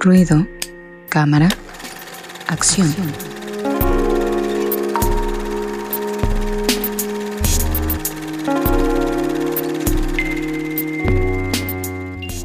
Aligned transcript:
ruido, 0.00 0.46
cámara, 1.10 1.50
acción. 2.46 2.88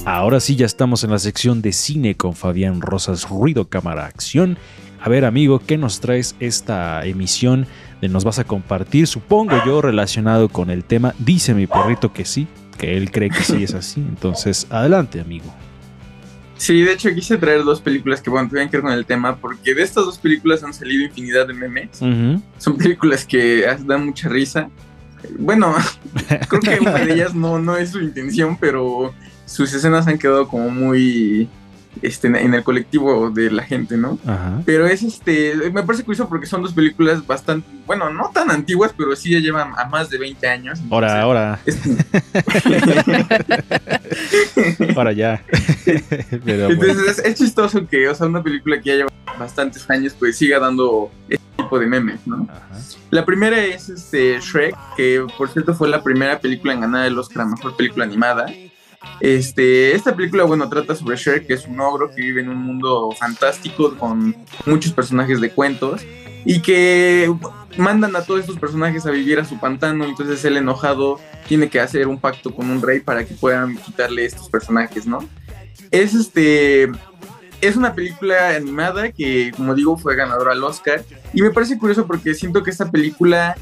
Ahora 0.06 0.42
sí 0.42 0.58
ya 0.58 0.66
estamos 0.66 1.06
en 1.06 1.12
la 1.12 1.20
sección 1.20 1.62
de 1.62 1.72
cine 1.72 2.16
con 2.16 2.36
Fabián 2.36 2.82
Rosas, 2.82 3.30
ruido, 3.30 3.70
cámara, 3.70 4.06
acción. 4.06 4.58
A 5.02 5.08
ver 5.08 5.24
amigo, 5.24 5.60
¿qué 5.60 5.78
nos 5.78 6.02
traes 6.02 6.36
esta 6.42 7.06
emisión? 7.06 7.68
De 8.02 8.10
nos 8.10 8.26
vas 8.26 8.40
a 8.40 8.44
compartir, 8.44 9.08
supongo 9.08 9.56
yo, 9.66 9.82
relacionado 9.82 10.50
con 10.50 10.70
el 10.70 10.84
tema. 10.84 11.16
Dice 11.20 11.54
mi 11.54 11.68
perrito 11.68 12.12
que 12.12 12.26
sí, 12.26 12.48
que 12.78 12.98
él 12.98 13.12
cree 13.12 13.30
que 13.30 13.44
sí 13.44 13.64
es 13.64 13.74
así. 13.74 14.02
Entonces, 14.02 14.68
adelante 14.70 15.22
amigo. 15.22 15.54
Sí, 16.58 16.82
de 16.82 16.94
hecho 16.94 17.14
quise 17.14 17.38
traer 17.38 17.64
dos 17.64 17.82
películas 17.82 18.22
que 18.22 18.30
bueno, 18.30 18.50
tienen 18.50 18.70
que 18.70 18.78
ver 18.78 18.84
con 18.84 18.94
el 18.94 19.06
tema, 19.06 19.36
porque 19.36 19.76
de 19.76 19.84
estas 19.84 20.06
dos 20.06 20.18
películas 20.18 20.64
han 20.64 20.74
salido 20.74 21.04
infinidad 21.04 21.48
de 21.48 21.54
memes. 21.54 21.90
Son 22.58 22.78
películas 22.78 23.26
que 23.26 23.66
dan 23.86 24.06
mucha 24.06 24.30
risa. 24.30 24.70
Bueno, 25.38 25.76
creo 26.50 26.62
que 26.62 26.80
una 26.80 26.94
de 26.94 27.14
ellas 27.14 27.34
no, 27.34 27.60
no 27.60 27.78
es 27.78 27.92
su 27.92 28.00
intención, 28.00 28.58
pero 28.58 29.14
sus 29.46 29.74
escenas 29.74 30.08
han 30.08 30.18
quedado 30.18 30.48
como 30.48 30.70
muy 30.70 31.50
este, 32.02 32.28
en 32.28 32.54
el 32.54 32.64
colectivo 32.64 33.30
de 33.30 33.52
la 33.52 33.64
gente, 33.64 33.98
¿no? 33.98 34.20
Pero 34.66 34.88
es 34.88 35.04
este, 35.04 35.72
me 35.72 35.84
parece 35.84 36.04
curioso 36.04 36.28
porque 36.28 36.46
son 36.46 36.62
dos 36.62 36.74
películas 36.74 37.26
bastante, 37.26 37.68
bueno, 37.86 38.12
no 38.12 38.32
tan 38.34 38.52
antiguas, 38.52 38.94
pero 38.96 39.16
sí 39.16 39.32
ya 39.32 39.40
llevan 39.40 39.72
a 39.78 39.86
más 39.86 40.10
de 40.10 40.18
20 40.18 40.48
años. 40.48 40.80
Ahora, 40.90 41.22
ahora. 41.22 41.60
ahora 44.96 45.12
ya. 45.14 45.44
entonces 46.46 47.22
es, 47.24 47.36
chistoso 47.36 47.88
que, 47.88 48.08
o 48.08 48.16
sea, 48.16 48.28
una 48.28 48.44
película 48.44 48.80
que 48.80 48.90
ya 48.90 48.96
lleva 48.96 49.10
bastantes 49.38 49.90
años, 49.90 50.16
pues 50.18 50.38
siga 50.38 50.60
dando 50.60 51.12
este 51.30 51.46
tipo 51.58 51.80
de 51.80 51.88
memes, 51.88 52.26
¿no? 52.26 52.48
La 53.10 53.26
primera 53.26 53.64
es 53.64 53.90
este 53.90 54.40
Shrek, 54.40 54.76
que 54.96 55.26
por 55.38 55.50
cierto 55.50 55.74
fue 55.74 55.90
la 55.90 56.04
primera 56.04 56.40
película 56.40 56.74
en 56.74 56.82
ganar 56.82 57.06
el 57.06 57.18
Oscar 57.18 57.44
a 57.44 57.46
Mejor 57.46 57.76
Película 57.76 58.06
Animada. 58.06 58.48
Este, 59.20 59.96
esta 59.96 60.16
película, 60.16 60.44
bueno, 60.44 60.70
trata 60.70 60.96
sobre 60.96 61.16
Shrek, 61.16 61.48
que 61.48 61.54
es 61.54 61.66
un 61.66 61.80
ogro 61.80 62.10
que 62.10 62.22
vive 62.22 62.42
en 62.42 62.50
un 62.50 62.58
mundo 62.58 63.12
fantástico 63.18 63.96
con 63.98 64.36
muchos 64.66 64.92
personajes 64.92 65.40
de 65.42 65.52
cuentos 65.52 66.02
y 66.46 66.62
que 66.62 67.34
mandan 67.78 68.16
a 68.16 68.22
todos 68.22 68.42
estos 68.42 68.60
personajes 68.60 69.06
a 69.06 69.12
vivir 69.12 69.40
a 69.40 69.46
su 69.46 69.60
pantano, 69.60 70.06
entonces 70.06 70.44
él 70.46 70.58
enojado 70.58 71.20
tiene 71.48 71.70
que 71.70 71.80
hacer 71.80 72.08
un 72.08 72.20
pacto 72.20 72.54
con 72.54 72.70
un 72.70 72.82
rey 72.82 73.00
para 73.00 73.26
que 73.26 73.34
puedan 73.34 73.78
quitarle 73.78 74.26
estos 74.26 74.50
personajes, 74.50 75.08
¿no? 75.08 75.28
Es 75.92 76.14
este 76.14 76.90
es 77.62 77.76
una 77.76 77.96
película 77.96 78.56
animada 78.56 79.12
que, 79.12 79.52
como 79.56 79.74
digo, 79.74 79.98
fue 79.98 80.16
ganadora 80.16 80.52
al 80.52 80.64
Oscar 80.64 81.04
y 81.34 81.42
me 81.42 81.52
parece 81.52 81.78
curioso 81.78 82.06
porque 82.06 82.34
siento 82.34 82.64
que 82.64 82.70
esta 82.70 82.92
película 82.92 83.56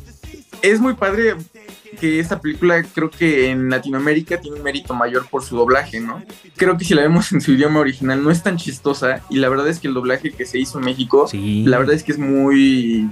es 0.64 0.80
muy 0.80 0.94
padre 0.94 1.36
que 2.00 2.19
esta 2.19 2.39
película 2.39 2.81
creo 2.83 3.11
que 3.11 3.52
en 3.52 3.69
Latinoamérica 3.69 4.39
tiene 4.39 4.58
un 4.58 4.64
mérito 4.64 4.94
mayor 4.95 5.28
por 5.30 5.44
su 5.44 5.58
doblaje, 5.58 6.00
¿no? 6.00 6.23
Creo 6.56 6.78
que 6.78 6.86
si 6.86 6.95
la 6.95 7.02
vemos 7.02 7.31
en 7.33 7.42
su 7.42 7.52
idioma 7.52 7.81
original 7.81 8.23
no 8.23 8.31
es 8.31 8.42
tan 8.42 8.58
chistosa 8.58 9.22
y 9.30 9.38
la 9.38 9.50
verdad 9.50 9.67
es 9.67 9.80
que 9.80 9.89
el 9.89 9.94
doblaje 9.94 10.31
que 10.31 10.45
se 10.45 10.58
hizo 10.58 10.80
en 10.80 10.86
México, 10.86 11.30
la 11.34 11.78
verdad 11.78 11.94
es 11.94 12.03
que 12.03 12.14
es 12.14 12.17
muy, 12.17 13.09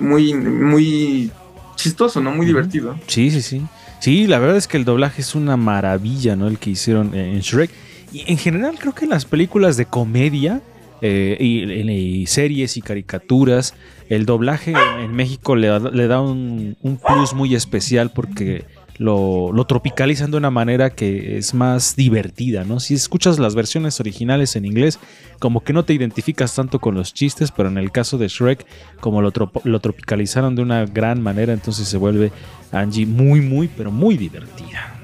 muy, 0.00 0.34
muy 0.34 1.30
chistoso, 1.76 2.20
¿no? 2.20 2.32
Muy 2.32 2.46
divertido. 2.46 2.98
Sí, 3.06 3.30
sí, 3.30 3.42
sí. 3.42 3.62
Sí, 4.00 4.26
la 4.26 4.38
verdad 4.38 4.56
es 4.56 4.66
que 4.66 4.78
el 4.78 4.84
doblaje 4.84 5.20
es 5.20 5.34
una 5.34 5.56
maravilla, 5.56 6.34
¿no? 6.34 6.48
El 6.48 6.58
que 6.58 6.70
hicieron 6.70 7.14
en 7.14 7.40
Shrek. 7.40 7.70
Y 8.12 8.24
en 8.30 8.38
general 8.38 8.78
creo 8.78 8.94
que 8.94 9.06
las 9.06 9.26
películas 9.26 9.76
de 9.76 9.84
comedia 9.84 10.62
eh, 11.02 11.36
y, 11.40 12.26
series 12.26 12.76
y 12.76 12.82
caricaturas. 12.82 13.74
El 14.08 14.26
doblaje 14.26 14.72
en 15.00 15.12
México 15.14 15.56
le 15.56 15.68
da, 15.68 16.20
un, 16.20 16.76
plus 17.06 17.34
muy 17.34 17.54
especial 17.54 18.10
porque 18.12 18.64
lo, 18.98 19.52
tropicalizan 19.66 20.30
de 20.30 20.36
una 20.36 20.50
manera 20.50 20.90
que 20.90 21.38
es 21.38 21.54
más 21.54 21.96
divertida, 21.96 22.64
¿no? 22.64 22.80
Si 22.80 22.94
escuchas 22.94 23.38
las 23.38 23.54
versiones 23.54 24.00
originales 24.00 24.56
en 24.56 24.64
inglés, 24.64 24.98
como 25.38 25.62
que 25.62 25.72
no 25.72 25.84
te 25.84 25.92
identificas 25.92 26.54
tanto 26.54 26.78
con 26.78 26.94
los 26.94 27.12
chistes, 27.12 27.50
pero 27.50 27.68
en 27.68 27.78
el 27.78 27.90
caso 27.90 28.16
de 28.16 28.28
Shrek, 28.28 28.64
como 29.00 29.22
lo, 29.22 29.32
lo 29.64 29.80
tropicalizaron 29.80 30.54
de 30.54 30.62
una 30.62 30.86
gran 30.86 31.20
manera, 31.20 31.52
entonces 31.52 31.88
se 31.88 31.98
vuelve 31.98 32.32
Angie 32.72 33.06
muy, 33.06 33.40
muy, 33.40 33.68
pero 33.68 33.90
muy 33.90 34.16
divertida. 34.16 34.95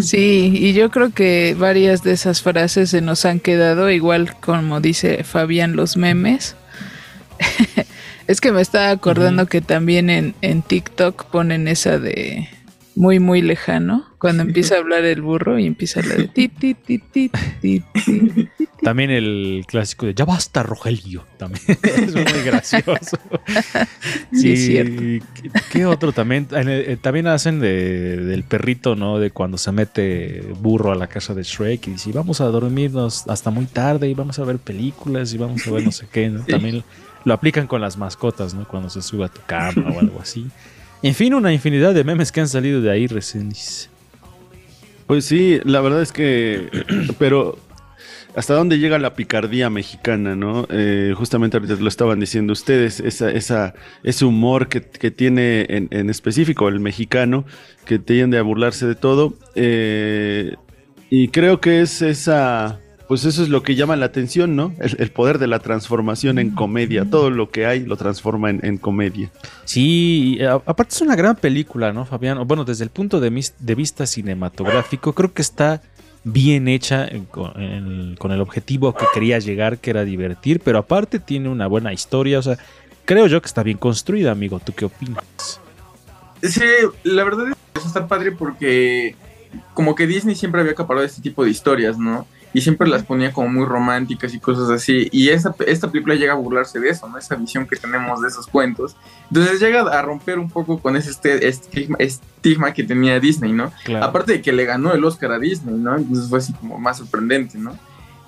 Sí, 0.00 0.52
y 0.54 0.72
yo 0.72 0.90
creo 0.90 1.10
que 1.10 1.56
varias 1.58 2.02
de 2.02 2.12
esas 2.12 2.42
frases 2.42 2.90
se 2.90 3.00
nos 3.00 3.24
han 3.24 3.40
quedado, 3.40 3.90
igual 3.90 4.36
como 4.40 4.80
dice 4.80 5.24
Fabián, 5.24 5.76
los 5.76 5.96
memes. 5.96 6.56
es 8.26 8.40
que 8.40 8.52
me 8.52 8.60
estaba 8.60 8.90
acordando 8.90 9.46
que 9.46 9.60
también 9.60 10.10
en, 10.10 10.34
en 10.42 10.62
TikTok 10.62 11.26
ponen 11.26 11.68
esa 11.68 11.98
de 11.98 12.48
muy, 12.94 13.18
muy 13.18 13.42
lejano, 13.42 14.06
cuando 14.20 14.42
empieza 14.42 14.74
a 14.74 14.78
hablar 14.78 15.02
el 15.06 15.22
burro 15.22 15.58
y 15.58 15.66
empieza 15.66 16.02
la 16.02 16.14
de 16.14 16.28
ti, 16.28 16.48
ti, 16.48 16.74
ti, 16.74 16.98
ti, 16.98 17.30
ti, 17.62 17.82
También 18.82 19.10
el 19.10 19.64
clásico 19.66 20.04
de 20.04 20.12
ya 20.12 20.26
basta, 20.26 20.62
Rogelio. 20.62 21.24
También 21.38 21.62
es 21.82 22.14
muy 22.14 22.42
gracioso. 22.44 23.18
sí, 24.30 24.52
es 24.52 24.66
cierto. 24.66 25.26
¿Qué 25.72 25.86
otro 25.86 26.12
también? 26.12 26.46
Eh, 26.52 26.98
también 27.00 27.28
hacen 27.28 27.60
de, 27.60 28.18
del 28.18 28.44
perrito, 28.44 28.94
¿no? 28.94 29.18
De 29.18 29.30
cuando 29.30 29.56
se 29.56 29.72
mete 29.72 30.42
burro 30.60 30.92
a 30.92 30.96
la 30.96 31.06
casa 31.06 31.32
de 31.32 31.42
Shrek 31.42 31.88
y 31.88 31.92
dice, 31.92 32.12
vamos 32.12 32.42
a 32.42 32.44
dormirnos 32.44 33.26
hasta 33.26 33.48
muy 33.48 33.64
tarde 33.64 34.06
y 34.06 34.12
vamos 34.12 34.38
a 34.38 34.44
ver 34.44 34.58
películas 34.58 35.32
y 35.32 35.38
vamos 35.38 35.66
a 35.66 35.70
ver 35.70 35.84
no 35.84 35.92
sé 35.92 36.06
qué. 36.12 36.30
También 36.46 36.84
lo 37.24 37.32
aplican 37.32 37.66
con 37.66 37.80
las 37.80 37.96
mascotas, 37.96 38.52
¿no? 38.52 38.68
Cuando 38.68 38.90
se 38.90 39.00
sube 39.00 39.24
a 39.24 39.28
tu 39.28 39.40
cama 39.46 39.90
o 39.96 39.98
algo 39.98 40.20
así. 40.20 40.46
En 41.02 41.14
fin, 41.14 41.32
una 41.32 41.54
infinidad 41.54 41.94
de 41.94 42.04
memes 42.04 42.30
que 42.30 42.42
han 42.42 42.48
salido 42.48 42.82
de 42.82 42.90
ahí 42.90 43.06
recién. 43.06 43.50
Pues 45.10 45.24
sí, 45.24 45.58
la 45.64 45.80
verdad 45.80 46.02
es 46.02 46.12
que, 46.12 46.68
pero 47.18 47.58
hasta 48.36 48.54
dónde 48.54 48.78
llega 48.78 48.96
la 49.00 49.14
picardía 49.14 49.68
mexicana, 49.68 50.36
¿no? 50.36 50.68
Eh, 50.70 51.14
justamente 51.16 51.56
ahorita 51.56 51.74
lo 51.80 51.88
estaban 51.88 52.20
diciendo 52.20 52.52
ustedes, 52.52 53.00
esa, 53.00 53.28
esa, 53.32 53.74
ese 54.04 54.24
humor 54.24 54.68
que, 54.68 54.80
tiene 55.10 55.66
en, 55.68 56.10
específico 56.10 56.68
el 56.68 56.78
mexicano, 56.78 57.44
que 57.86 57.98
tiende 57.98 58.38
a 58.38 58.42
burlarse 58.42 58.86
de 58.86 58.94
todo. 58.94 59.34
Eh, 59.56 60.54
y 61.10 61.26
creo 61.30 61.60
que 61.60 61.80
es 61.80 62.02
esa 62.02 62.78
pues 63.10 63.24
eso 63.24 63.42
es 63.42 63.48
lo 63.48 63.64
que 63.64 63.74
llama 63.74 63.96
la 63.96 64.06
atención, 64.06 64.54
¿no? 64.54 64.72
El, 64.78 65.10
poder 65.10 65.40
de 65.40 65.48
la 65.48 65.58
transformación 65.58 66.38
en 66.38 66.52
comedia. 66.52 67.04
Todo 67.10 67.28
lo 67.28 67.50
que 67.50 67.66
hay 67.66 67.80
lo 67.80 67.96
transforma 67.96 68.50
en, 68.50 68.78
comedia. 68.78 69.32
Sí, 69.64 70.38
aparte 70.64 70.94
es 70.94 71.00
una 71.00 71.16
gran 71.16 71.34
película, 71.34 71.92
¿no, 71.92 72.06
Fabián? 72.06 72.46
Bueno, 72.46 72.64
desde 72.64 72.84
el 72.84 72.90
punto 72.90 73.18
de, 73.18 73.30
vista 73.74 74.06
cinematográfico, 74.06 75.12
creo 75.12 75.32
que 75.32 75.42
está 75.42 75.82
bien 76.22 76.68
hecha 76.68 77.08
con, 77.32 77.50
el 77.56 78.40
objetivo 78.40 78.94
que 78.94 79.06
quería 79.12 79.40
llegar, 79.40 79.78
que 79.78 79.90
era 79.90 80.04
divertir, 80.04 80.60
pero 80.60 80.78
aparte 80.78 81.18
tiene 81.18 81.48
una 81.48 81.66
buena 81.66 81.92
historia, 81.92 82.38
o 82.38 82.42
sea, 82.42 82.58
creo 83.06 83.26
yo 83.26 83.42
que 83.42 83.48
está 83.48 83.64
bien 83.64 83.78
construida, 83.78 84.30
amigo. 84.30 84.60
¿Tú 84.60 84.72
qué 84.72 84.84
opinas? 84.84 85.60
Sí, 86.44 86.62
la 87.02 87.24
verdad 87.24 87.48
es 87.48 87.56
que 87.82 87.88
está 87.88 88.06
padre 88.06 88.30
porque 88.30 89.16
como 89.74 89.94
que 89.94 90.06
Disney 90.06 90.34
siempre 90.34 90.60
había 90.60 90.72
acaparado 90.72 91.06
este 91.06 91.22
tipo 91.22 91.44
de 91.44 91.50
historias, 91.50 91.98
¿no? 91.98 92.26
y 92.52 92.60
siempre 92.60 92.88
las 92.88 93.04
ponía 93.04 93.32
como 93.32 93.48
muy 93.48 93.64
románticas 93.64 94.34
y 94.34 94.40
cosas 94.40 94.70
así. 94.70 95.08
Y 95.12 95.28
esta, 95.28 95.54
esta 95.66 95.90
película 95.90 96.14
llega 96.14 96.32
a 96.32 96.36
burlarse 96.36 96.80
de 96.80 96.88
eso, 96.88 97.08
¿no? 97.08 97.18
Esa 97.18 97.36
visión 97.36 97.66
que 97.66 97.76
tenemos 97.76 98.20
de 98.20 98.28
esos 98.28 98.46
cuentos. 98.46 98.96
Entonces 99.28 99.60
llega 99.60 99.82
a 99.82 100.02
romper 100.02 100.38
un 100.38 100.50
poco 100.50 100.80
con 100.80 100.96
ese 100.96 101.10
este, 101.10 101.48
estigma, 101.98 102.72
que 102.72 102.82
tenía 102.82 103.20
Disney, 103.20 103.52
¿no? 103.52 103.72
Aparte 104.00 104.32
de 104.32 104.42
que 104.42 104.52
le 104.52 104.64
ganó 104.64 104.92
el 104.92 105.04
Oscar 105.04 105.32
a 105.32 105.38
Disney, 105.38 105.76
¿no? 105.76 105.96
Entonces 105.96 106.28
fue 106.28 106.38
así 106.38 106.52
como 106.54 106.78
más 106.78 106.98
sorprendente, 106.98 107.58
¿no? 107.58 107.78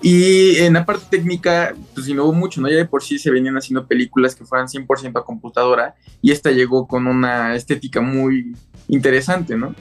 Y 0.01 0.57
en 0.57 0.73
la 0.73 0.85
parte 0.85 1.05
técnica, 1.09 1.73
pues 1.93 2.07
innovó 2.09 2.33
mucho, 2.33 2.59
¿no? 2.59 2.69
Ya 2.69 2.75
de 2.75 2.85
por 2.85 3.03
sí 3.03 3.17
se 3.19 3.31
venían 3.31 3.55
haciendo 3.55 3.87
películas 3.87 4.35
que 4.35 4.45
fueran 4.45 4.67
100% 4.67 5.17
a 5.17 5.23
computadora 5.23 5.95
y 6.21 6.31
esta 6.31 6.51
llegó 6.51 6.87
con 6.87 7.07
una 7.07 7.55
estética 7.55 8.01
muy 8.01 8.53
interesante, 8.89 9.55
¿no? 9.55 9.73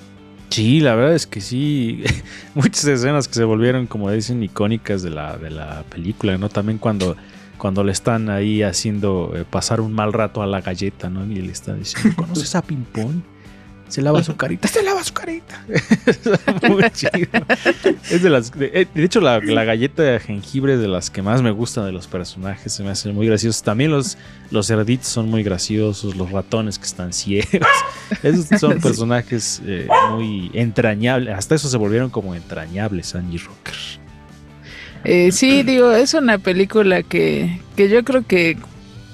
Sí, 0.52 0.80
la 0.80 0.94
verdad 0.94 1.14
es 1.14 1.26
que 1.26 1.40
sí. 1.40 2.04
Muchas 2.54 2.84
escenas 2.84 3.26
que 3.26 3.34
se 3.34 3.44
volvieron, 3.44 3.86
como 3.86 4.10
dicen, 4.10 4.42
icónicas 4.42 5.02
de 5.02 5.08
la, 5.08 5.38
de 5.38 5.50
la 5.50 5.82
película, 5.84 6.36
¿no? 6.36 6.50
También 6.50 6.76
cuando, 6.76 7.16
cuando 7.56 7.82
le 7.82 7.92
están 7.92 8.28
ahí 8.28 8.62
haciendo 8.62 9.32
eh, 9.34 9.46
pasar 9.48 9.80
un 9.80 9.94
mal 9.94 10.12
rato 10.12 10.42
a 10.42 10.46
la 10.46 10.60
galleta, 10.60 11.08
¿no? 11.08 11.24
Y 11.24 11.36
le 11.36 11.52
están 11.52 11.78
diciendo, 11.78 12.14
¿conoces 12.16 12.54
a 12.54 12.60
Pimpón? 12.60 13.24
Se 13.92 14.00
lava 14.00 14.24
su 14.24 14.36
carita, 14.36 14.68
se 14.68 14.82
lava 14.82 15.04
su 15.04 15.12
carita. 15.12 15.62
Muy 16.66 16.82
chido. 16.92 17.10
Es 18.10 18.22
de 18.22 18.30
las. 18.30 18.50
De, 18.50 18.70
eh, 18.72 18.86
hecho, 18.94 19.20
la, 19.20 19.38
galleta 19.38 20.02
de 20.02 20.18
jengibre 20.18 20.74
es 20.74 20.80
de 20.80 20.88
las 20.88 21.10
que 21.10 21.20
más 21.20 21.42
me 21.42 21.50
gustan 21.50 21.84
de 21.84 21.92
los 21.92 22.06
personajes. 22.06 22.72
Se 22.72 22.82
me 22.82 22.88
hacen 22.88 23.14
muy 23.14 23.26
graciosos. 23.26 23.62
También 23.62 23.90
los, 23.90 24.16
los 24.50 24.66
cerditos 24.66 25.08
son 25.08 25.28
muy 25.28 25.42
graciosos. 25.42 26.16
Los 26.16 26.30
ratones 26.30 26.78
que 26.78 26.86
están 26.86 27.12
ciegos. 27.12 27.68
Esos 28.22 28.58
son 28.58 28.80
personajes 28.80 29.60
eh, 29.66 29.86
muy 30.12 30.50
entrañables. 30.54 31.36
Hasta 31.36 31.54
eso 31.54 31.68
se 31.68 31.76
volvieron 31.76 32.08
como 32.08 32.34
entrañables, 32.34 33.14
Angie 33.14 33.40
Rocker. 33.40 33.74
Eh, 35.04 35.32
sí, 35.32 35.64
digo, 35.64 35.92
es 35.92 36.14
una 36.14 36.38
película 36.38 37.02
que, 37.02 37.60
que 37.76 37.90
yo 37.90 38.04
creo 38.04 38.26
que, 38.26 38.56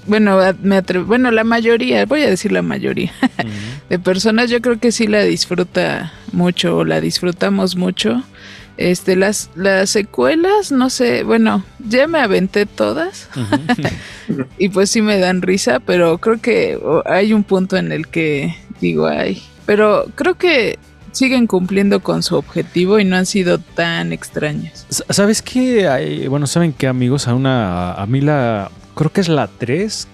bueno, 0.09 0.39
me 0.63 0.81
bueno, 0.81 1.31
la 1.31 1.45
mayoría, 1.45 2.05
voy 2.07 2.23
a 2.23 2.31
decir 2.31 2.51
la 2.53 2.63
mayoría 2.63 3.13
de 3.89 3.99
personas, 3.99 4.51
yo 4.51 4.61
creo 4.61 4.79
que 4.79 4.91
sí 4.91 5.07
la 5.07 5.23
disfruta 5.23 6.13
mucho 6.33 6.79
o 6.79 6.85
la 6.85 7.01
disfrutamos 7.01 7.77
mucho. 7.77 8.23
Este, 8.77 9.17
las, 9.17 9.51
las 9.57 9.91
secuelas, 9.91 10.71
no 10.71 10.89
sé, 10.89 11.25
bueno, 11.25 11.65
ya 11.81 12.07
me 12.07 12.21
aventé 12.21 12.65
todas 12.65 13.29
y 14.59 14.69
pues 14.69 14.91
sí 14.91 15.03
me 15.03 15.19
dan 15.19 15.43
risa, 15.43 15.81
pero 15.81 16.19
creo 16.19 16.41
que 16.41 16.79
hay 17.05 17.33
un 17.33 17.43
punto 17.43 17.77
en 17.77 17.91
el 17.91 18.07
que 18.07 18.55
digo, 18.81 19.09
ay, 19.09 19.43
pero 19.67 20.07
creo 20.15 20.37
que 20.37 20.79
siguen 21.11 21.49
cumpliendo 21.49 22.01
con 22.01 22.23
su 22.23 22.37
objetivo 22.37 23.01
y 23.01 23.05
no 23.05 23.17
han 23.17 23.27
sido 23.27 23.59
tan 23.59 24.13
extrañas. 24.13 24.87
¿Sabes 25.11 25.43
qué? 25.43 26.27
bueno, 26.31 26.47
¿saben 26.47 26.73
qué, 26.73 26.87
amigos? 26.87 27.27
A 27.27 27.35
una, 27.35 27.95
a 27.95 28.07
mí 28.07 28.21
la, 28.21 28.71
creo 28.99 29.13
que 29.13 29.21
es 29.21 29.29
la 29.29 29.47
3, 29.47 30.09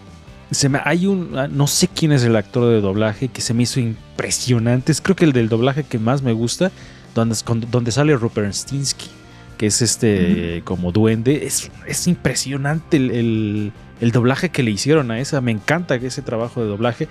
se 0.51 0.69
me, 0.69 0.79
hay 0.85 1.07
un, 1.07 1.39
ah, 1.39 1.49
no 1.49 1.67
sé 1.67 1.89
quién 1.89 2.13
es 2.13 2.23
el 2.23 2.37
actor 2.37 2.71
de 2.71 2.83
doblaje 2.83 3.29
que 3.29 3.41
se 3.41 3.55
me 3.55 3.63
hizo 3.63 3.81
impresionante, 3.81 4.93
es 4.93 5.01
creo 5.01 5.17
que 5.17 5.25
el 5.25 5.33
del 5.33 5.49
doblaje 5.49 5.85
que 5.85 5.99
más 5.99 6.21
me 6.21 6.35
gusta 6.35 6.71
donde, 7.15 7.35
donde 7.71 7.93
sale 7.93 8.15
Rupert 8.15 8.53
Stinsky, 8.53 9.09
que 9.57 9.69
es 9.69 9.81
este 9.81 10.61
como 10.65 10.93
duende. 10.93 11.47
Es, 11.47 11.71
es 11.87 12.07
impresionante 12.07 12.99
el, 12.99 13.73
doblaje 14.13 14.51
que 14.51 14.63
le 14.63 14.71
hicieron 14.71 15.11
a 15.11 15.19
esa. 15.19 15.41
Me 15.41 15.53
encanta 15.53 15.95
ese 15.95 16.21
trabajo 16.21 16.61
de 16.61 16.67
doblaje. 16.67 17.09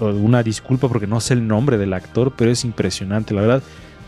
Una 0.00 0.42
disculpa 0.42 0.88
porque 0.88 1.06
no 1.06 1.20
sé 1.20 1.34
el 1.34 1.46
nombre 1.46 1.78
del 1.78 1.92
actor, 1.92 2.32
pero 2.36 2.50
es 2.50 2.64
impresionante, 2.64 3.34
la 3.34 3.42
verdad. 3.42 3.62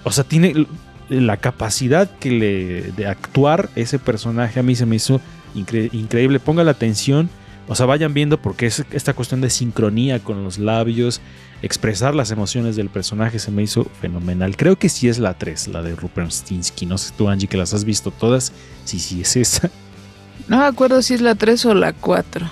O 0.05 0.11
sea, 0.11 0.25
tiene 0.25 0.67
la 1.11 1.37
capacidad 1.37 2.11
que 2.19 2.31
le, 2.31 2.83
de 2.93 3.07
actuar 3.07 3.69
ese 3.77 3.99
personaje 3.99 4.59
a 4.59 4.63
mí 4.63 4.75
se 4.75 4.87
me 4.87 4.97
hizo 4.97 5.21
increíble. 5.57 6.39
Ponga 6.39 6.63
la 6.63 6.71
atención. 6.71 7.29
O 7.69 7.75
sea, 7.75 7.87
vayan 7.87 8.15
viendo 8.15 8.41
porque 8.41 8.67
es 8.67 8.85
esta 8.93 9.13
cuestión 9.13 9.41
de 9.41 9.51
sincronía 9.51 10.21
con 10.21 10.45
los 10.45 10.59
labios, 10.59 11.21
expresar 11.63 12.15
las 12.15 12.31
emociones 12.31 12.77
del 12.77 12.91
personaje 12.91 13.41
se 13.41 13.51
me 13.51 13.65
hizo 13.65 13.85
fenomenal. 14.01 14.57
Creo 14.57 14.77
que 14.77 14.89
sí 14.89 15.09
es 15.09 15.19
la 15.19 15.35
3, 15.35 15.69
la 15.69 15.83
de 15.83 15.97
Rupert 15.97 16.31
Stinsky. 16.31 16.87
No 16.87 16.97
sé 16.97 17.13
tú, 17.19 17.29
Angie, 17.29 17.49
que 17.49 17.57
las 17.57 17.75
has 17.75 17.85
visto 17.85 18.13
todas. 18.13 18.53
Sí, 18.85 19.01
sí, 19.01 19.23
es 19.23 19.35
esa. 19.35 19.71
No 20.47 20.59
me 20.59 20.65
acuerdo 20.65 21.03
si 21.03 21.15
es 21.15 21.21
la 21.21 21.35
3 21.35 21.67
o 21.67 21.75
la 21.75 21.93
4. 21.93 22.49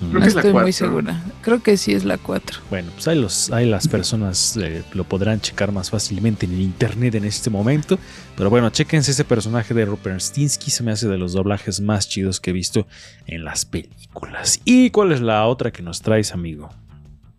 Mm. 0.00 0.12
no 0.12 0.24
estoy 0.24 0.52
muy 0.52 0.72
segura. 0.72 1.22
Creo 1.42 1.62
que 1.62 1.76
sí 1.76 1.92
es 1.92 2.04
la 2.04 2.18
4. 2.18 2.60
Bueno, 2.70 2.90
pues 2.94 3.08
ahí, 3.08 3.20
los, 3.20 3.50
ahí 3.50 3.68
las 3.68 3.88
personas 3.88 4.56
eh, 4.56 4.84
lo 4.92 5.04
podrán 5.04 5.40
checar 5.40 5.72
más 5.72 5.90
fácilmente 5.90 6.46
en 6.46 6.52
el 6.52 6.60
internet 6.60 7.14
en 7.14 7.24
este 7.24 7.50
momento. 7.50 7.98
Pero 8.36 8.50
bueno, 8.50 8.70
chequense 8.70 9.10
ese 9.10 9.24
personaje 9.24 9.74
de 9.74 9.84
Rupert 9.84 10.20
Stinsky. 10.20 10.70
Se 10.70 10.82
me 10.82 10.92
hace 10.92 11.08
de 11.08 11.18
los 11.18 11.32
doblajes 11.32 11.80
más 11.80 12.08
chidos 12.08 12.40
que 12.40 12.50
he 12.50 12.52
visto 12.52 12.86
en 13.26 13.44
las 13.44 13.64
películas. 13.64 14.60
¿Y 14.64 14.90
cuál 14.90 15.12
es 15.12 15.20
la 15.20 15.46
otra 15.46 15.72
que 15.72 15.82
nos 15.82 16.00
traes, 16.00 16.32
amigo? 16.32 16.68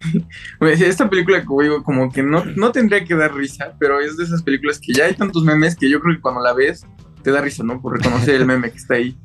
Esta 0.62 1.10
película, 1.10 1.44
como 1.46 1.62
digo, 1.62 1.84
como 1.84 2.12
que 2.12 2.24
no, 2.24 2.44
no 2.56 2.72
tendría 2.72 3.04
que 3.04 3.16
dar 3.16 3.34
risa, 3.34 3.74
pero 3.80 4.00
es 4.00 4.18
de 4.18 4.24
esas 4.24 4.44
películas 4.44 4.80
que 4.80 4.94
ya 4.94 5.06
hay 5.06 5.14
tantos 5.14 5.44
memes 5.44 5.76
que 5.76 5.90
yo 5.90 6.00
creo 6.00 6.16
que 6.16 6.22
cuando 6.22 6.42
la 6.42 6.54
ves 6.54 6.86
te 7.24 7.32
da 7.32 7.42
risa, 7.42 7.64
¿no? 7.64 7.82
Por 7.82 7.98
reconocer 7.98 8.36
el 8.36 8.46
meme 8.46 8.72
que 8.72 8.78
está 8.78 8.96
ahí. 8.96 9.18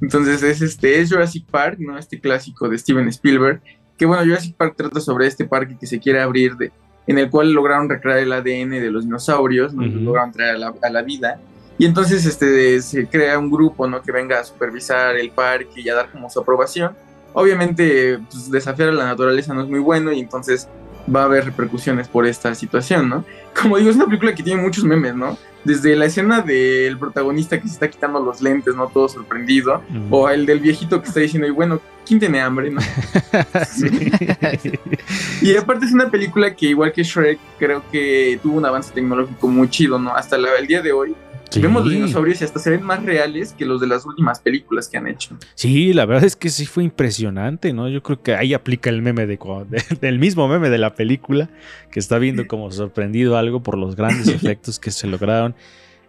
Entonces 0.00 0.42
es 0.42 0.62
este, 0.62 1.00
es 1.00 1.10
Jurassic 1.10 1.46
Park, 1.46 1.78
¿no? 1.78 1.98
Este 1.98 2.20
clásico 2.20 2.68
de 2.68 2.78
Steven 2.78 3.08
Spielberg, 3.08 3.60
que 3.98 4.06
bueno, 4.06 4.22
Jurassic 4.22 4.56
Park 4.56 4.74
trata 4.76 5.00
sobre 5.00 5.26
este 5.26 5.44
parque 5.44 5.76
que 5.78 5.86
se 5.86 5.98
quiere 6.00 6.20
abrir, 6.20 6.56
de, 6.56 6.72
en 7.06 7.18
el 7.18 7.28
cual 7.28 7.52
lograron 7.52 7.88
recrear 7.88 8.18
el 8.18 8.32
ADN 8.32 8.70
de 8.70 8.90
los 8.90 9.04
dinosaurios, 9.04 9.74
¿no? 9.74 9.84
Lograron 9.86 10.32
traer 10.32 10.56
a 10.56 10.58
la, 10.58 10.74
a 10.82 10.90
la, 10.90 11.02
vida. 11.02 11.40
Y 11.78 11.86
entonces 11.86 12.24
este, 12.24 12.80
se 12.80 13.06
crea 13.06 13.38
un 13.38 13.50
grupo, 13.50 13.86
¿no? 13.86 14.00
Que 14.02 14.12
venga 14.12 14.40
a 14.40 14.44
supervisar 14.44 15.16
el 15.16 15.30
parque 15.30 15.80
y 15.80 15.88
a 15.88 15.94
dar 15.94 16.10
como 16.10 16.30
su 16.30 16.40
aprobación 16.40 16.92
obviamente 17.32 18.18
pues, 18.30 18.50
desafiar 18.50 18.90
a 18.90 18.92
la 18.92 19.04
naturaleza 19.04 19.54
no 19.54 19.62
es 19.62 19.68
muy 19.68 19.78
bueno 19.78 20.12
y 20.12 20.20
entonces 20.20 20.68
va 21.14 21.22
a 21.22 21.24
haber 21.24 21.44
repercusiones 21.44 22.08
por 22.08 22.26
esta 22.26 22.54
situación, 22.54 23.08
¿no? 23.08 23.24
Como 23.60 23.76
digo, 23.76 23.90
es 23.90 23.96
una 23.96 24.06
película 24.06 24.34
que 24.34 24.42
tiene 24.42 24.62
muchos 24.62 24.84
memes, 24.84 25.14
¿no? 25.14 25.36
Desde 25.64 25.94
la 25.94 26.06
escena 26.06 26.40
del 26.40 26.98
protagonista 26.98 27.60
que 27.60 27.68
se 27.68 27.74
está 27.74 27.88
quitando 27.88 28.18
los 28.20 28.40
lentes, 28.40 28.74
¿no? 28.74 28.88
Todo 28.88 29.08
sorprendido, 29.08 29.82
o 30.08 30.28
el 30.30 30.46
del 30.46 30.60
viejito 30.60 31.02
que 31.02 31.08
está 31.08 31.20
diciendo, 31.20 31.46
y 31.46 31.50
bueno, 31.50 31.80
¿quién 32.06 32.18
tiene 32.18 32.40
hambre, 32.40 32.70
no? 32.70 32.80
y 35.42 35.56
aparte 35.56 35.84
es 35.84 35.92
una 35.92 36.10
película 36.10 36.54
que 36.54 36.66
igual 36.66 36.92
que 36.92 37.02
Shrek, 37.02 37.38
creo 37.58 37.82
que 37.92 38.40
tuvo 38.42 38.56
un 38.56 38.64
avance 38.64 38.92
tecnológico 38.92 39.48
muy 39.48 39.68
chido, 39.68 39.98
¿no? 39.98 40.14
Hasta 40.14 40.36
el 40.36 40.66
día 40.66 40.80
de 40.80 40.92
hoy 40.92 41.14
Vemos 41.56 41.84
los 41.84 41.92
dinosaurios 41.92 42.40
y 42.40 42.44
hasta 42.44 42.58
se 42.60 42.70
ven 42.70 42.82
más 42.82 43.02
reales 43.02 43.52
que 43.52 43.64
los 43.64 43.80
de 43.80 43.86
las 43.86 44.06
últimas 44.06 44.40
películas 44.40 44.88
que 44.88 44.98
han 44.98 45.06
hecho. 45.06 45.36
Sí, 45.54 45.92
la 45.92 46.06
verdad 46.06 46.24
es 46.24 46.36
que 46.36 46.50
sí 46.50 46.66
fue 46.66 46.84
impresionante, 46.84 47.72
¿no? 47.72 47.88
Yo 47.88 48.02
creo 48.02 48.22
que 48.22 48.34
ahí 48.34 48.54
aplica 48.54 48.90
el 48.90 49.02
meme 49.02 49.26
de, 49.26 49.38
del 50.00 50.18
mismo 50.18 50.46
meme 50.48 50.70
de 50.70 50.78
la 50.78 50.94
película, 50.94 51.50
que 51.90 51.98
está 51.98 52.18
viendo 52.18 52.46
como 52.46 52.70
sorprendido 52.70 53.36
algo 53.36 53.62
por 53.62 53.76
los 53.76 53.96
grandes 53.96 54.28
efectos 54.28 54.78
que 54.78 54.90
se 54.90 55.06
lograron 55.06 55.54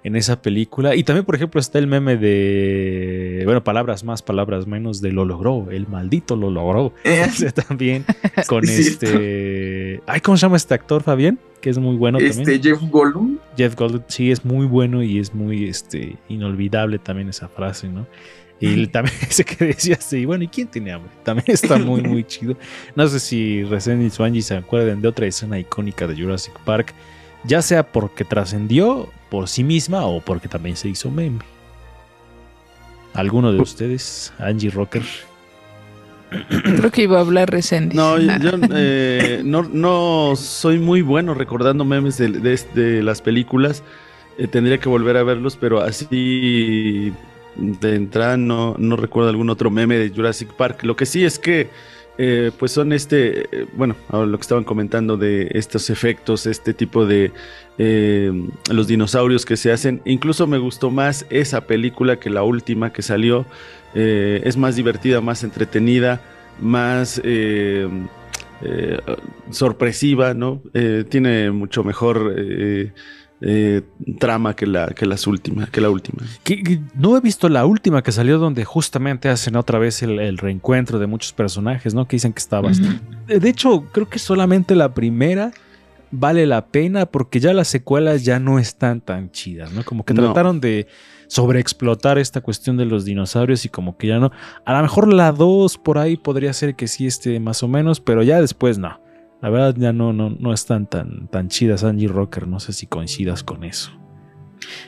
en 0.04 0.16
esa 0.16 0.42
película. 0.42 0.96
Y 0.96 1.04
también, 1.04 1.26
por 1.26 1.36
ejemplo, 1.36 1.60
está 1.60 1.80
el 1.80 1.88
meme 1.88 2.18
de, 2.18 3.42
bueno, 3.46 3.64
palabras 3.64 4.04
más, 4.04 4.22
palabras 4.22 4.68
menos, 4.68 5.02
de 5.02 5.12
lo 5.12 5.26
logró, 5.26 5.70
el 5.72 5.88
maldito 5.88 6.36
lo 6.36 6.50
logró. 6.50 6.94
Eh. 7.04 7.28
también 7.68 8.06
con 8.48 8.64
este... 8.64 10.02
Ay, 10.08 10.22
¿cómo 10.22 10.38
se 10.38 10.42
llama 10.42 10.58
este 10.58 10.74
actor, 10.74 11.04
Fabián? 11.04 11.40
que 11.62 11.70
es 11.70 11.78
muy 11.78 11.96
bueno 11.96 12.18
este, 12.18 12.44
también. 12.44 12.64
Jeff 12.64 12.82
Goldblum. 12.90 13.38
Jeff 13.56 13.76
Goldblum, 13.76 14.04
sí, 14.08 14.32
es 14.32 14.44
muy 14.44 14.66
bueno 14.66 15.04
y 15.04 15.20
es 15.20 15.34
muy 15.34 15.66
este, 15.66 16.18
inolvidable 16.28 16.98
también 16.98 17.30
esa 17.30 17.48
frase, 17.48 17.88
¿no? 17.88 18.08
Y 18.60 18.88
también 18.88 19.16
ese 19.30 19.44
que 19.44 19.66
decía 19.66 19.96
así, 20.00 20.26
bueno, 20.26 20.44
¿y 20.44 20.48
quién 20.48 20.68
tiene 20.68 20.92
hambre? 20.92 21.12
También 21.24 21.46
está 21.50 21.78
muy, 21.78 22.02
muy 22.02 22.24
chido. 22.24 22.56
No 22.96 23.08
sé 23.08 23.20
si 23.20 23.62
y 23.62 24.10
Swanji 24.10 24.42
se 24.42 24.56
acuerdan 24.56 25.02
de 25.02 25.08
otra 25.08 25.26
escena 25.26 25.60
icónica 25.60 26.08
de 26.08 26.16
Jurassic 26.16 26.58
Park, 26.60 26.94
ya 27.44 27.62
sea 27.62 27.92
porque 27.92 28.24
trascendió 28.24 29.10
por 29.32 29.48
sí 29.48 29.64
misma 29.64 30.06
o 30.06 30.20
porque 30.20 30.50
también 30.50 30.76
se 30.76 30.90
hizo 30.90 31.10
meme. 31.10 31.40
¿Alguno 33.14 33.54
de 33.54 33.62
ustedes, 33.62 34.34
Angie 34.38 34.70
Rocker? 34.70 35.04
Creo 36.50 36.92
que 36.92 37.04
iba 37.04 37.18
a 37.18 37.22
hablar 37.22 37.50
recién. 37.50 37.92
No, 37.94 38.20
yo 38.20 38.52
eh, 38.74 39.42
no, 39.44 40.36
soy 40.36 40.80
muy 40.80 41.02
bueno 41.02 41.34
recordando 41.34 41.86
memes 41.86 42.18
de, 42.18 43.02
las 43.04 43.22
películas. 43.22 43.84
Eh, 44.38 44.48
tendría 44.48 44.78
que 44.80 44.90
volver 44.90 45.16
a 45.16 45.24
verlos, 45.24 45.58
pero 45.58 45.82
así 45.82 47.14
de 47.56 47.96
entrada 47.96 48.36
no, 48.36 48.76
no 48.78 48.98
recuerdo 48.98 49.30
algún 49.30 49.50
otro 49.50 49.70
meme 49.72 49.98
de 49.98 50.10
Jurassic 50.10 50.54
Park. 50.54 50.84
Lo 50.84 50.98
que 50.98 51.06
sí 51.06 51.24
es 51.24 51.40
que 51.40 51.70
eh, 52.18 52.52
pues 52.58 52.72
son 52.72 52.94
este, 52.94 53.68
bueno, 53.74 53.96
lo 54.12 54.38
que 54.38 54.42
estaban 54.42 54.64
comentando 54.64 55.18
de 55.18 55.50
estos 55.54 55.90
efectos, 55.90 56.46
este 56.46 56.74
tipo 56.74 57.06
de 57.06 57.32
los 58.70 58.88
dinosaurios 58.88 59.46
que 59.46 59.58
se 59.58 59.72
hacen. 59.72 60.02
Incluso 60.06 60.46
me 60.46 60.60
gustó 60.60 60.92
más 60.92 61.26
esa 61.32 61.62
película 61.62 62.20
que 62.20 62.30
la 62.30 62.44
última 62.44 62.94
que 62.94 63.02
salió. 63.02 63.46
Eh, 63.94 64.42
es 64.46 64.58
más 64.58 64.76
divertida, 64.76 65.20
más 65.22 65.44
entretenida, 65.44 66.22
más 66.60 67.22
eh, 67.24 67.88
eh, 68.62 69.00
sorpresiva, 69.50 70.34
¿no? 70.34 70.62
tiene 71.10 71.52
mucho 71.52 71.84
mejor 71.84 72.36
trama 74.20 74.56
que 74.56 74.68
la, 74.68 74.88
que 74.90 75.06
las 75.06 75.26
últimas, 75.26 75.70
que 75.70 75.82
la 75.82 75.90
última. 75.90 76.20
no 76.94 77.18
he 77.18 77.22
visto 77.22 77.50
la 77.50 77.66
última 77.66 78.04
que 78.04 78.12
salió 78.12 78.38
donde 78.38 78.66
justamente 78.66 79.30
hacen 79.30 79.56
otra 79.56 79.80
vez 79.80 80.04
el, 80.04 80.38
reencuentro 80.38 81.00
de 81.00 81.08
muchos 81.08 81.34
personajes, 81.34 81.96
¿no? 81.96 82.08
Que 82.08 82.18
dicen 82.18 82.34
que 82.34 82.40
estaba. 82.40 82.70
De 83.28 83.50
hecho, 83.50 83.86
creo 83.92 84.08
que 84.08 84.20
solamente 84.20 84.76
la 84.76 84.94
primera 84.94 85.52
vale 86.12 86.46
la 86.46 86.68
pena 86.68 87.06
porque 87.06 87.40
ya 87.40 87.54
las 87.54 87.70
secuelas 87.70 88.24
ya 88.24 88.40
no 88.40 88.60
están 88.60 89.02
tan 89.02 89.32
chidas, 89.32 89.72
¿no? 89.72 89.84
Como 89.84 90.06
que 90.06 90.14
trataron 90.14 90.60
de 90.60 90.88
sobreexplotar 91.28 92.18
esta 92.18 92.42
cuestión 92.42 92.78
de 92.78 92.86
los 92.86 93.06
dinosaurios 93.06 93.66
y 93.66 93.70
como 93.70 93.98
que 93.98 94.08
ya 94.08 94.20
no. 94.20 94.32
A 94.66 94.74
lo 94.74 94.82
mejor 94.82 95.12
la 95.12 95.32
2 95.32 95.78
por 95.78 95.98
ahí 95.98 96.18
podría 96.18 96.54
ser 96.54 96.76
que 96.76 96.88
sí 96.88 97.08
esté 97.08 97.40
más 97.40 97.64
o 97.64 97.68
menos, 97.68 98.02
pero 98.02 98.22
ya 98.22 98.40
después 98.40 98.78
no. 98.78 99.00
La 99.42 99.50
verdad 99.50 99.76
ya 99.78 99.92
no, 99.92 100.14
no, 100.14 100.30
no 100.30 100.54
están 100.54 100.88
tan, 100.88 101.28
tan 101.28 101.48
chidas 101.48 101.84
Angie 101.84 102.08
Rocker. 102.08 102.48
No 102.48 102.60
sé 102.60 102.74
si 102.74 102.86
coincidas 102.86 103.44
con 103.44 103.64
eso. 103.64 103.92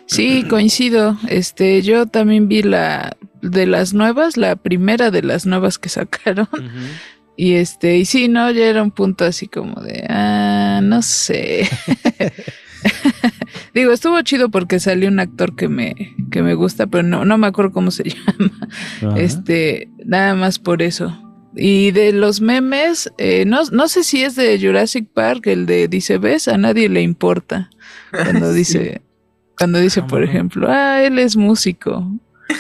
Sí, 0.06 0.44
coincido. 0.44 1.18
Este, 1.28 1.82
yo 1.82 2.06
también 2.06 2.48
vi 2.48 2.62
la 2.62 3.18
de 3.42 3.66
las 3.66 3.94
nuevas, 3.94 4.38
la 4.38 4.56
primera 4.56 5.12
de 5.12 5.24
las 5.24 5.46
nuevas 5.46 5.80
que 5.80 5.90
sacaron. 5.90 6.48
Y 7.36 7.54
este, 7.54 7.98
y 7.98 8.06
sí, 8.06 8.28
no, 8.28 8.52
ya 8.52 8.66
era 8.66 8.84
un 8.84 8.92
punto 8.92 9.26
así 9.26 9.48
como 9.48 9.82
de, 9.82 10.06
ah, 10.08 10.82
no 10.84 11.02
sé. 11.02 11.68
Digo, 13.74 13.92
estuvo 13.92 14.22
chido 14.22 14.52
porque 14.52 14.80
salió 14.80 15.10
un 15.10 15.20
actor 15.20 15.56
que 15.56 15.68
me, 15.68 16.16
que 16.30 16.44
me 16.44 16.54
gusta, 16.54 16.86
pero 16.88 17.02
no, 17.02 17.26
no 17.26 17.40
me 17.40 17.48
acuerdo 17.48 17.72
cómo 17.72 17.90
se 17.90 18.04
llama. 19.02 19.18
Este, 19.18 19.90
nada 20.06 20.36
más 20.36 20.60
por 20.60 20.84
eso. 20.84 21.18
Y 21.56 21.92
de 21.92 22.14
los 22.14 22.42
memes, 22.42 23.12
eh, 23.18 23.46
no, 23.46 23.62
no 23.72 23.88
sé 23.88 24.04
si 24.04 24.24
es 24.24 24.36
de 24.36 24.60
Jurassic 24.60 25.08
Park, 25.14 25.48
el 25.48 25.66
de 25.66 25.88
dice, 25.88 26.18
ves, 26.18 26.48
a 26.48 26.58
nadie 26.58 26.90
le 26.90 27.02
importa. 27.02 27.70
Cuando 28.12 28.52
dice, 28.54 29.02
cuando 29.58 29.80
dice, 29.80 30.02
por 30.02 30.24
ejemplo, 30.24 30.68
ah, 30.70 31.04
él 31.04 31.20
es 31.20 31.36
músico. 31.36 32.12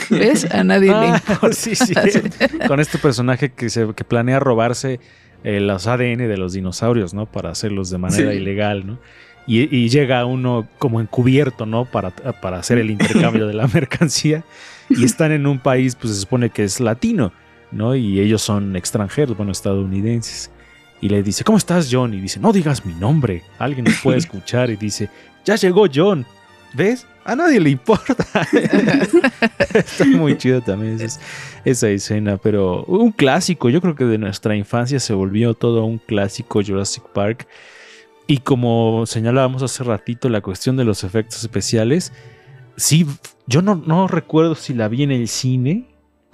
¿Ves? 0.09 0.45
A 0.51 0.63
nadie 0.63 0.89
le 0.89 0.95
Ah, 0.95 1.21
importa. 1.27 1.53
sí, 1.55 1.75
sí. 1.75 1.93
Con 2.67 2.79
este 2.79 2.97
personaje 2.99 3.51
que, 3.51 3.69
se, 3.69 3.93
que 3.95 4.03
planea 4.03 4.39
robarse 4.39 4.99
eh, 5.43 5.59
los 5.59 5.87
ADN 5.87 6.19
de 6.27 6.37
los 6.37 6.53
dinosaurios, 6.53 7.13
¿no? 7.13 7.25
Para 7.25 7.49
hacerlos 7.49 7.89
de 7.89 7.97
manera 7.97 8.31
Sí. 8.31 8.37
ilegal, 8.37 8.85
¿no? 8.85 8.99
Y, 9.45 9.75
y 9.75 9.89
llega 9.89 10.23
uno 10.25 10.69
como 10.79 11.01
encubierto, 11.01 11.65
¿no? 11.65 11.83
Para, 11.85 12.11
para 12.11 12.59
hacer 12.59 12.77
el 12.77 12.89
intercambio 12.91 13.45
de 13.47 13.53
la 13.53 13.67
mercancía. 13.67 14.45
Y 14.89 15.03
están 15.03 15.31
en 15.33 15.47
un 15.47 15.59
país, 15.59 15.95
pues 15.95 16.13
se 16.13 16.21
supone 16.21 16.49
que 16.49 16.63
es 16.63 16.79
latino, 16.79 17.33
¿no? 17.73 17.95
Y 17.95 18.19
ellos 18.19 18.41
son 18.41 18.75
extranjeros, 18.75 19.35
bueno, 19.35 19.51
estadounidenses. 19.51 20.51
Y 21.01 21.09
le 21.09 21.21
dice, 21.21 21.43
¿cómo 21.43 21.57
estás, 21.57 21.89
John? 21.91 22.13
Y 22.13 22.21
dice, 22.21 22.39
no 22.39 22.53
digas 22.53 22.85
mi 22.85 22.93
nombre, 22.93 23.43
alguien 23.59 23.85
nos 23.85 23.97
puede 23.97 24.17
escuchar. 24.19 24.69
Y 24.69 24.77
dice, 24.77 25.09
ya 25.43 25.55
llegó 25.55 25.85
John. 25.93 26.25
¿Ves? 26.73 27.05
A 27.25 27.35
nadie 27.35 27.59
le 27.59 27.69
importa. 27.71 28.15
Está 29.73 30.05
muy 30.05 30.37
chido 30.37 30.61
también 30.61 30.99
esa, 30.99 31.19
esa 31.63 31.89
escena, 31.89 32.37
pero 32.37 32.83
un 32.85 33.11
clásico, 33.11 33.69
yo 33.69 33.79
creo 33.79 33.95
que 33.95 34.05
de 34.05 34.17
nuestra 34.17 34.55
infancia 34.55 34.99
se 34.99 35.13
volvió 35.13 35.53
todo 35.53 35.85
un 35.85 35.99
clásico 35.99 36.61
Jurassic 36.63 37.03
Park. 37.13 37.47
Y 38.27 38.39
como 38.39 39.05
señalábamos 39.05 39.63
hace 39.63 39.83
ratito, 39.83 40.29
la 40.29 40.41
cuestión 40.41 40.77
de 40.77 40.85
los 40.85 41.03
efectos 41.03 41.41
especiales, 41.41 42.11
sí, 42.75 43.05
yo 43.47 43.61
no, 43.61 43.75
no 43.75 44.07
recuerdo 44.07 44.55
si 44.55 44.73
la 44.73 44.87
vi 44.87 45.03
en 45.03 45.11
el 45.11 45.27
cine. 45.27 45.85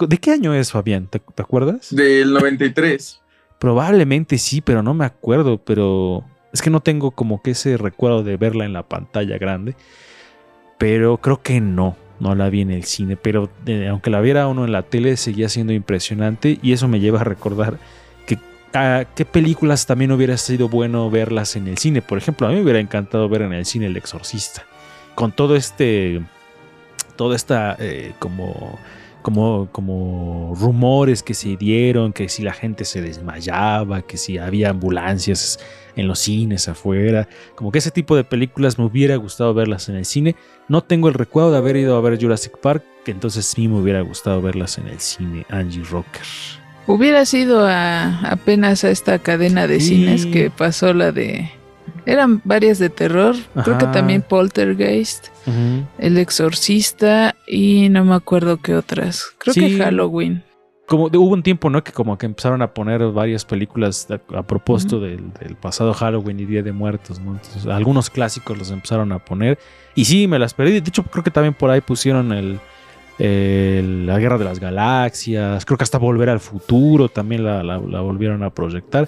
¿De 0.08 0.18
qué 0.18 0.32
año 0.32 0.54
es, 0.54 0.72
Fabián? 0.72 1.08
¿Te, 1.08 1.20
te 1.20 1.42
acuerdas? 1.42 1.94
Del 1.94 2.34
93. 2.34 3.22
Probablemente 3.60 4.38
sí, 4.38 4.62
pero 4.62 4.82
no 4.82 4.94
me 4.94 5.06
acuerdo, 5.06 5.58
pero 5.58 6.24
es 6.54 6.62
que 6.62 6.70
no 6.70 6.80
tengo 6.80 7.12
como 7.12 7.42
que 7.42 7.52
ese 7.52 7.78
recuerdo 7.78 8.24
de 8.24 8.38
verla 8.38 8.66
en 8.66 8.74
la 8.74 8.84
pantalla 8.84 9.38
grande. 9.38 9.76
Pero 10.78 11.18
creo 11.18 11.42
que 11.42 11.60
no, 11.60 11.98
no 12.20 12.36
la 12.36 12.50
vi 12.50 12.62
en 12.62 12.72
el 12.72 12.84
cine, 12.84 13.18
pero 13.18 13.50
eh, 13.66 13.88
aunque 13.90 14.10
la 14.10 14.22
viera 14.22 14.48
uno 14.48 14.66
en 14.66 14.72
la 14.72 14.84
tele 14.84 15.18
seguía 15.18 15.50
siendo 15.50 15.74
impresionante 15.74 16.58
y 16.62 16.74
eso 16.74 16.88
me 16.88 17.00
lleva 17.00 17.22
a 17.22 17.24
recordar 17.24 17.80
que 18.26 18.38
a 18.74 19.06
qué 19.16 19.26
películas 19.26 19.86
también 19.86 20.12
hubiera 20.12 20.38
sido 20.38 20.70
bueno 20.70 21.10
verlas 21.10 21.56
en 21.56 21.68
el 21.68 21.78
cine. 21.78 22.02
Por 22.02 22.18
ejemplo, 22.18 22.48
a 22.48 22.50
mí 22.50 22.56
me 22.56 22.62
hubiera 22.62 22.80
encantado 22.80 23.28
ver 23.30 23.42
en 23.42 23.54
el 23.54 23.66
cine 23.66 23.88
El 23.88 23.98
Exorcista, 23.98 24.66
con 25.16 25.32
todo 25.34 25.56
este, 25.56 26.22
toda 27.16 27.36
esta 27.36 27.76
eh, 27.80 28.14
como 28.20 28.80
como, 29.22 29.70
como 29.72 30.56
rumores 30.60 31.24
que 31.24 31.34
se 31.34 31.56
dieron, 31.58 32.14
que 32.14 32.30
si 32.30 32.44
la 32.44 32.54
gente 32.54 32.86
se 32.86 33.02
desmayaba, 33.02 34.02
que 34.02 34.18
si 34.18 34.38
había 34.38 34.70
ambulancias 34.70 35.60
en 35.96 36.08
los 36.08 36.20
cines 36.20 36.68
afuera, 36.70 37.28
como 37.56 37.72
que 37.72 37.80
ese 37.80 37.92
tipo 37.92 38.16
de 38.16 38.24
películas 38.24 38.80
me 38.80 38.86
hubiera 38.86 39.16
gustado 39.18 39.54
verlas 39.54 39.90
en 39.90 39.96
el 39.96 40.06
cine. 40.06 40.36
No 40.68 40.82
tengo 40.82 41.08
el 41.10 41.14
recuerdo 41.16 41.52
de 41.52 41.58
haber 41.58 41.76
ido 41.76 41.98
a 41.98 42.02
ver 42.02 42.20
Jurassic 42.22 42.58
Park, 42.60 42.84
que 43.04 43.12
entonces 43.12 43.46
sí 43.46 43.68
me 43.68 43.80
hubiera 43.80 44.02
gustado 44.02 44.42
verlas 44.42 44.78
en 44.78 44.88
el 44.88 45.00
cine, 45.00 45.46
Angie 45.50 45.84
Rocker. 45.84 46.22
Hubiera 46.88 47.26
sido 47.26 47.66
a- 47.68 48.20
apenas 48.32 48.84
a 48.84 48.90
esta 48.90 49.20
cadena 49.20 49.68
de 49.68 49.80
Sí. 49.80 49.90
cines 49.90 50.26
que 50.26 50.50
pasó 50.50 50.94
la 50.94 51.12
de... 51.12 51.52
Eran 52.12 52.42
varias 52.44 52.80
de 52.80 52.90
terror, 52.90 53.36
creo 53.64 53.78
que 53.78 53.86
también 53.88 54.22
Poltergeist, 54.24 55.28
El 55.98 56.18
Exorcista 56.18 57.36
y 57.48 57.90
no 57.90 58.04
me 58.06 58.16
acuerdo 58.16 58.58
qué 58.58 58.76
otras. 58.76 59.26
Creo 59.38 59.54
Sí. 59.54 59.60
que 59.62 59.78
Halloween. 59.84 60.44
Como 60.88 61.06
hubo 61.06 61.34
un 61.34 61.44
tiempo, 61.44 61.70
¿no? 61.70 61.84
Que 61.84 61.92
como 61.92 62.18
que 62.18 62.26
empezaron 62.26 62.64
a 62.64 62.74
poner 62.74 63.04
varias 63.12 63.46
películas 63.46 64.08
a, 64.10 64.38
a 64.38 64.42
propósito 64.42 65.00
del, 65.00 65.32
del 65.34 65.56
pasado 65.56 65.94
Halloween 65.94 66.40
y 66.40 66.46
Día 66.46 66.64
de 66.64 66.72
Muertos, 66.72 67.20
¿no? 67.20 67.34
Entonces, 67.34 67.68
algunos 67.68 68.10
clásicos 68.10 68.58
los 68.58 68.72
empezaron 68.72 69.12
a 69.12 69.20
poner. 69.20 69.60
Y 69.94 70.06
sí, 70.06 70.28
me 70.28 70.40
las 70.40 70.56
perdí. 70.56 70.72
De 70.72 70.78
hecho, 70.80 71.04
creo 71.04 71.24
que 71.24 71.30
también 71.30 71.54
por 71.54 71.70
ahí 71.70 71.82
pusieron 71.82 72.32
el, 72.34 72.60
el- 73.20 74.08
la 74.08 74.18
Guerra 74.18 74.38
de 74.40 74.46
las 74.46 74.60
Galaxias. 74.60 75.64
Creo 75.66 75.78
que 75.78 75.84
hasta 75.84 75.98
Volver 76.00 76.30
al 76.30 76.40
Futuro 76.40 77.08
también 77.10 77.44
la, 77.44 77.62
la- 77.64 77.78
la 77.78 78.02
volvieron 78.02 78.42
a 78.44 78.50
proyectar. 78.50 79.08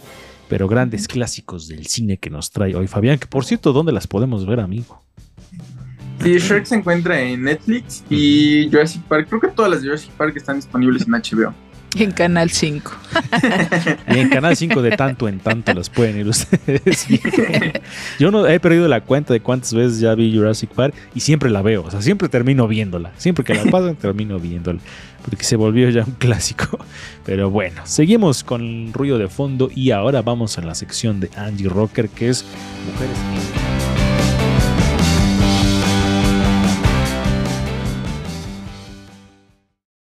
Pero 0.51 0.67
grandes 0.67 1.08
clásicos 1.08 1.70
del 1.70 1.88
cine 1.88 2.17
que 2.17 2.29
nos 2.29 2.51
trae 2.51 2.75
hoy 2.75 2.86
Fabián. 2.86 3.17
Que 3.17 3.25
por 3.25 3.46
cierto, 3.46 3.72
¿dónde 3.72 3.93
las 3.93 4.05
podemos 4.05 4.46
ver, 4.46 4.60
amigo? 4.60 5.01
Sí, 6.22 6.38
Shrek 6.39 6.65
se 6.65 6.75
encuentra 6.75 7.22
en 7.22 7.43
Netflix 7.43 8.03
y 8.10 8.67
Jurassic 8.70 9.01
Park. 9.03 9.27
Creo 9.29 9.39
que 9.39 9.48
todas 9.48 9.72
las 9.72 9.81
de 9.81 9.88
Jurassic 9.88 10.12
Park 10.12 10.36
están 10.36 10.58
disponibles 10.58 11.08
en 11.08 11.13
HBO. 11.13 11.53
En 11.96 12.12
Canal 12.12 12.50
5. 12.50 12.92
Y 14.08 14.20
en 14.20 14.30
Canal 14.30 14.56
5 14.56 14.82
de 14.82 14.92
tanto 14.96 15.28
en 15.28 15.40
tanto 15.40 15.74
las 15.74 15.90
pueden 15.90 16.20
ir 16.20 16.28
ustedes. 16.28 17.08
Yo 18.20 18.32
no 18.32 18.48
he 18.48 18.60
perdido 18.60 18.88
la 18.88 19.02
cuenta 19.02 19.34
de 19.34 19.42
cuántas 19.42 19.74
veces 19.74 20.00
ya 20.00 20.16
vi 20.16 20.34
Jurassic 20.34 20.70
Park 20.70 20.96
y 21.14 21.20
siempre 21.20 21.50
la 21.50 21.62
veo. 21.62 21.84
O 21.84 21.92
sea, 21.92 22.02
siempre 22.02 22.30
termino 22.30 22.68
viéndola. 22.68 23.12
Siempre 23.18 23.44
que 23.44 23.54
la 23.54 23.66
pasan, 23.66 23.96
termino 23.96 24.40
viéndola. 24.40 24.80
Porque 25.26 25.44
se 25.44 25.58
volvió 25.58 25.90
ya 25.90 26.06
un 26.06 26.14
clásico. 26.14 26.80
Pero 27.26 27.50
bueno, 27.50 27.82
seguimos 27.84 28.44
con 28.44 28.62
el 28.62 28.94
ruido 28.94 29.18
de 29.18 29.28
fondo 29.28 29.70
y 29.74 29.92
ahora 29.92 30.22
vamos 30.22 30.58
a 30.58 30.62
la 30.62 30.76
sección 30.76 31.20
de 31.20 31.30
Angie 31.36 31.68
Rocker 31.68 32.08
que 32.10 32.30
es 32.30 32.46
Mujeres. 32.92 33.71